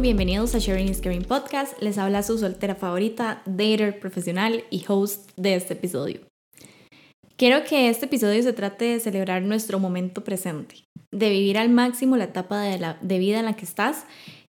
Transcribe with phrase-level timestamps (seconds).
[0.00, 1.80] Bienvenidos a Sharing is Caring Podcast.
[1.80, 6.20] Les habla su soltera favorita, dater profesional y host de este episodio.
[7.36, 12.18] Quiero que este episodio se trate de celebrar nuestro momento presente, de vivir al máximo
[12.18, 14.04] la etapa de, la, de vida en la que estás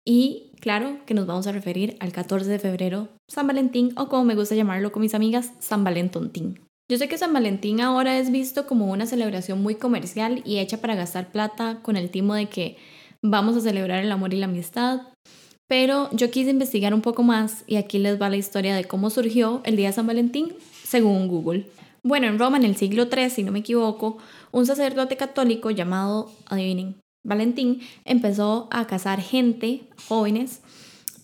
[0.05, 4.25] y claro que nos vamos a referir al 14 de febrero, San Valentín o como
[4.25, 6.59] me gusta llamarlo con mis amigas, San Valentontín.
[6.91, 10.81] Yo sé que San Valentín ahora es visto como una celebración muy comercial y hecha
[10.81, 12.77] para gastar plata con el timo de que
[13.31, 15.03] vamos a celebrar el amor y la amistad.
[15.69, 19.11] Pero yo quise investigar un poco más y aquí les va la historia de cómo
[19.11, 20.55] surgió el Día de San Valentín
[20.85, 21.67] según Google.
[22.03, 24.19] Bueno, en Roma en el siglo III, si no me equivoco,
[24.53, 30.61] un sacerdote católico llamado, adivinen, Valentín, empezó a casar gente, jóvenes,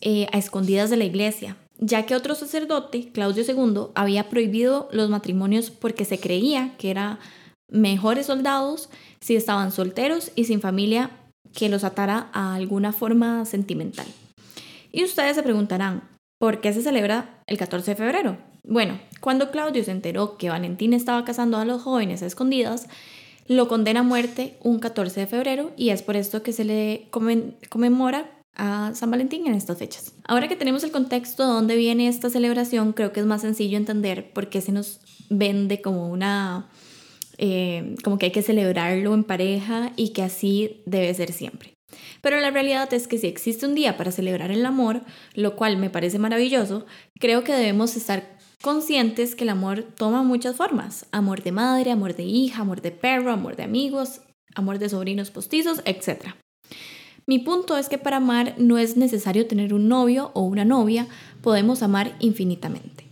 [0.01, 5.09] eh, a escondidas de la iglesia, ya que otro sacerdote, Claudio II, había prohibido los
[5.09, 7.21] matrimonios porque se creía que eran
[7.69, 11.13] mejores soldados si estaban solteros y sin familia
[11.55, 14.07] que los atara a alguna forma sentimental.
[14.91, 16.03] Y ustedes se preguntarán,
[16.39, 18.37] ¿por qué se celebra el 14 de febrero?
[18.65, 22.89] Bueno, cuando Claudio se enteró que Valentín estaba casando a los jóvenes a escondidas,
[23.49, 27.09] lo condena a muerte un 14 de febrero y es por esto que se le
[27.69, 30.13] conmemora a San Valentín en estas fechas.
[30.25, 33.77] Ahora que tenemos el contexto de dónde viene esta celebración, creo que es más sencillo
[33.77, 35.01] entender por qué se nos
[35.31, 36.69] vende como una
[37.45, 41.75] eh, como que hay que celebrarlo en pareja y que así debe ser siempre.
[42.21, 45.01] Pero la realidad es que si existe un día para celebrar el amor,
[45.35, 46.87] lo cual me parece maravilloso,
[47.19, 51.07] creo que debemos estar conscientes que el amor toma muchas formas.
[51.11, 54.21] Amor de madre, amor de hija, amor de perro, amor de amigos,
[54.55, 56.37] amor de sobrinos postizos, etc.
[57.27, 61.09] Mi punto es que para amar no es necesario tener un novio o una novia,
[61.41, 63.09] podemos amar infinitamente.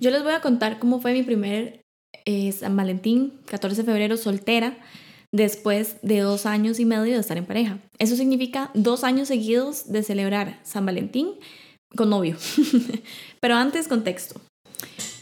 [0.00, 1.77] Yo les voy a contar cómo fue mi primer
[2.52, 4.78] San Valentín, 14 de febrero, soltera,
[5.32, 7.78] después de dos años y medio de estar en pareja.
[7.98, 11.34] Eso significa dos años seguidos de celebrar San Valentín
[11.96, 12.36] con novio.
[13.40, 14.40] Pero antes, contexto.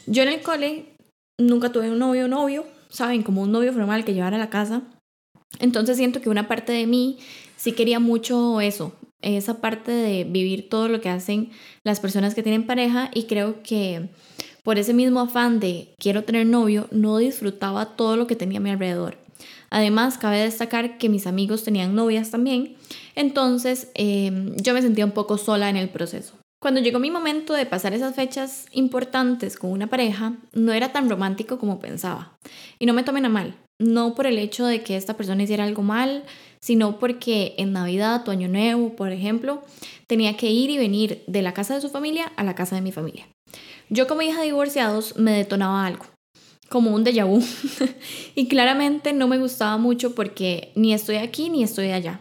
[0.07, 0.87] Yo en el cole
[1.39, 3.23] nunca tuve un novio novio, ¿saben?
[3.23, 4.83] Como un novio formal que llevara a la casa.
[5.59, 7.19] Entonces siento que una parte de mí
[7.57, 8.93] sí quería mucho eso,
[9.23, 11.51] esa parte de vivir todo lo que hacen
[11.85, 14.11] las personas que tienen pareja y creo que
[14.67, 18.61] por ese mismo afán de quiero tener novio, no disfrutaba todo lo que tenía a
[18.61, 19.17] mi alrededor.
[19.71, 22.75] Además, cabe destacar que mis amigos tenían novias también,
[23.15, 26.35] entonces em, yo me sentía un poco sola en el proceso.
[26.61, 31.09] Cuando llegó mi momento de pasar esas fechas importantes con una pareja, no era tan
[31.09, 32.37] romántico como pensaba.
[32.81, 35.63] Y no me tomen a mal, no por el hecho de que esta persona hiciera
[35.63, 36.25] algo mal,
[36.61, 39.63] sino porque en Navidad o Año Nuevo, por ejemplo,
[40.09, 42.83] tenía que ir y venir de la casa de su familia a la casa de
[42.83, 43.29] mi familia.
[43.89, 46.07] Yo como hija de divorciados me detonaba algo,
[46.69, 47.41] como un déjà vu.
[48.35, 52.21] y claramente no me gustaba mucho porque ni estoy aquí ni estoy allá.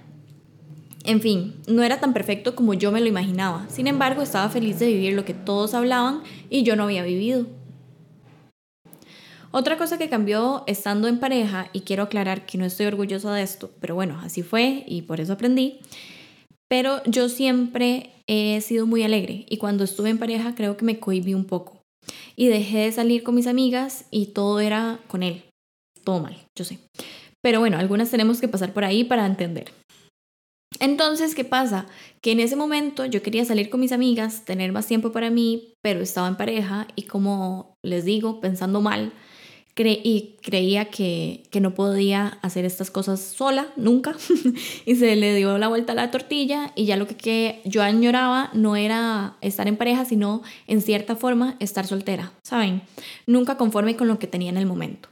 [1.05, 3.65] En fin, no era tan perfecto como yo me lo imaginaba.
[3.69, 7.47] Sin embargo, estaba feliz de vivir lo que todos hablaban y yo no había vivido.
[9.51, 13.41] Otra cosa que cambió estando en pareja, y quiero aclarar que no estoy orgullosa de
[13.41, 15.79] esto, pero bueno, así fue y por eso aprendí,
[16.69, 20.99] pero yo siempre he sido muy alegre y cuando estuve en pareja creo que me
[20.99, 21.81] cohibí un poco.
[22.35, 25.43] Y dejé de salir con mis amigas y todo era con él.
[26.03, 26.79] Todo mal, yo sé.
[27.41, 29.71] Pero bueno, algunas tenemos que pasar por ahí para entender.
[30.79, 31.87] Entonces, ¿qué pasa?
[32.21, 35.73] Que en ese momento yo quería salir con mis amigas, tener más tiempo para mí,
[35.81, 39.13] pero estaba en pareja y como les digo, pensando mal,
[39.77, 44.15] y creía que, que, no podía hacer estas cosas sola, nunca,
[44.85, 47.83] y se le dio la vuelta a la tortilla y ya lo que, que, yo
[47.83, 52.83] añoraba no era estar en pareja, sino en cierta forma estar soltera, ¿saben?
[53.27, 55.09] Nunca conforme con lo que tenía en el momento.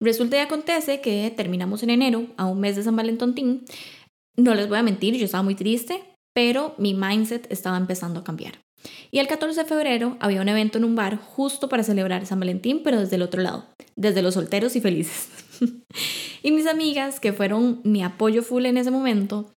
[0.00, 3.64] Resulta y acontece que terminamos en enero, a un mes de San Valentín.
[4.36, 6.02] No les voy a mentir, yo estaba muy triste,
[6.34, 8.65] pero mi mindset estaba empezando a cambiar.
[9.10, 12.40] Y el 14 de febrero había un evento en un bar justo para celebrar San
[12.40, 15.28] Valentín, pero desde el otro lado, desde los solteros y felices.
[16.42, 19.50] y mis amigas, que fueron mi apoyo full en ese momento,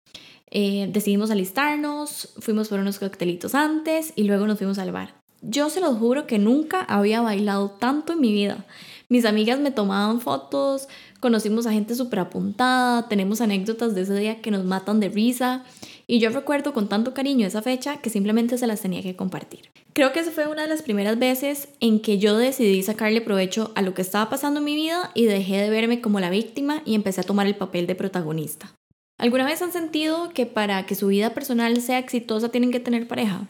[0.49, 5.15] eh, decidimos alistarnos, fuimos por unos coctelitos antes y luego nos fuimos al bar.
[5.41, 8.65] Yo se los juro que nunca había bailado tanto en mi vida.
[9.09, 10.87] Mis amigas me tomaban fotos,
[11.19, 15.63] conocimos a gente súper apuntada, tenemos anécdotas de ese día que nos matan de risa
[16.07, 19.69] y yo recuerdo con tanto cariño esa fecha que simplemente se las tenía que compartir.
[19.93, 23.71] Creo que esa fue una de las primeras veces en que yo decidí sacarle provecho
[23.75, 26.81] a lo que estaba pasando en mi vida y dejé de verme como la víctima
[26.85, 28.73] y empecé a tomar el papel de protagonista.
[29.19, 33.07] ¿Alguna vez han sentido que para que su vida personal sea exitosa tienen que tener
[33.07, 33.49] pareja?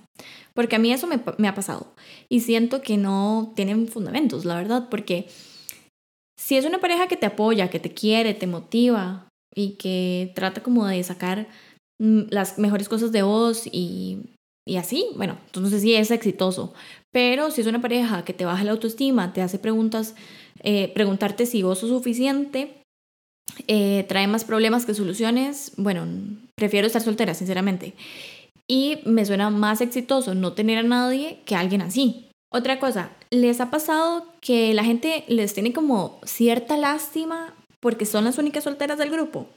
[0.54, 1.94] Porque a mí eso me, me ha pasado
[2.30, 5.28] y siento que no tienen fundamentos, la verdad, porque
[6.40, 10.64] si es una pareja que te apoya, que te quiere, te motiva y que trata
[10.64, 11.48] como de sacar
[12.00, 14.20] las mejores cosas de vos y,
[14.66, 16.74] y así, bueno, entonces sí es exitoso.
[17.12, 20.16] Pero si es una pareja que te baja la autoestima, te hace preguntas,
[20.62, 22.84] eh, preguntarte si vos sos suficiente,
[23.68, 26.06] eh, trae más problemas que soluciones, bueno,
[26.56, 27.94] prefiero estar soltera, sinceramente.
[28.68, 32.30] Y me suena más exitoso no tener a nadie que alguien así.
[32.52, 38.26] Otra cosa, ¿les ha pasado que la gente les tiene como cierta lástima porque son
[38.26, 39.48] las únicas solteras del grupo?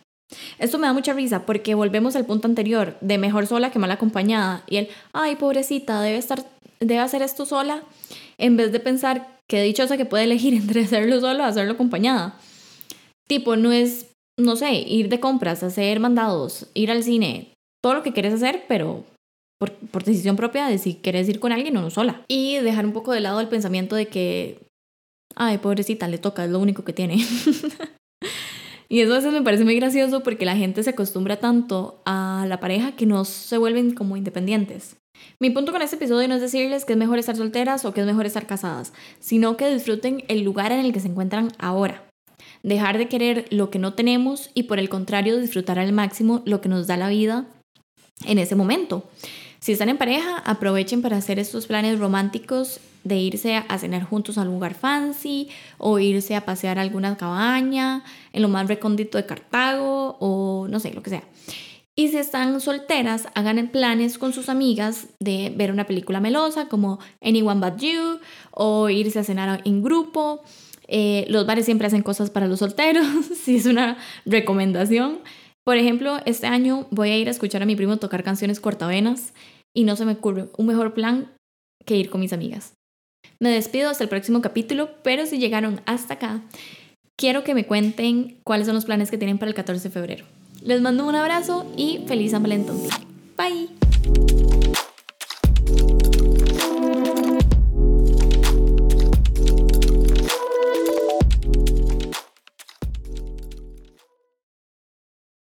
[0.61, 3.91] Esto me da mucha risa porque volvemos al punto anterior de mejor sola que mal
[3.91, 6.45] acompañada y el, ay, pobrecita, debe estar
[6.81, 7.83] debe hacer esto sola
[8.39, 12.39] en vez de pensar que dichosa que puede elegir entre hacerlo sola o hacerlo acompañada.
[13.27, 18.03] Tipo, no es, no sé, ir de compras, hacer mandados, ir al cine, todo lo
[18.03, 19.05] que quieres hacer, pero
[19.59, 22.23] por, por, decisión propia de si quieres ir con alguien o no sola.
[22.29, 24.59] Y dejar un poco de lado el pensamiento de que,
[25.37, 27.25] ay, pobrecita, le toca, es lo único que tiene.
[28.91, 32.45] y eso a veces me parece muy gracioso porque la gente se acostumbra tanto a
[32.49, 34.97] la pareja que no se vuelven como independientes.
[35.39, 38.01] Mi punto con este episodio no es decirles que es mejor estar solteras o que
[38.01, 42.11] es mejor estar casadas, sino que disfruten el lugar en el que se encuentran ahora
[42.63, 46.61] dejar de querer lo que no tenemos y por el contrario disfrutar al máximo lo
[46.61, 47.47] que nos da la vida
[48.27, 49.09] en ese momento.
[49.61, 54.39] Si están en pareja, aprovechen para hacer estos planes románticos de irse a cenar juntos
[54.39, 58.03] a un lugar fancy o irse a pasear a alguna cabaña
[58.33, 61.25] en lo más recóndito de Cartago o no sé, lo que sea.
[61.95, 66.99] Y si están solteras, hagan planes con sus amigas de ver una película melosa como
[67.21, 68.21] Anyone But You
[68.53, 70.43] o irse a cenar en grupo
[70.93, 73.07] eh, los bares siempre hacen cosas para los solteros,
[73.45, 73.97] si es una
[74.27, 75.21] recomendación.
[75.65, 79.33] Por ejemplo, este año voy a ir a escuchar a mi primo tocar canciones cortavenas
[79.75, 81.33] y no se me ocurre un mejor plan
[81.85, 82.75] que ir con mis amigas.
[83.39, 86.43] Me despido hasta el próximo capítulo, pero si llegaron hasta acá,
[87.17, 90.25] quiero que me cuenten cuáles son los planes que tienen para el 14 de febrero.
[90.63, 92.77] Les mando un abrazo y feliz San Valentín.
[93.37, 94.50] Bye.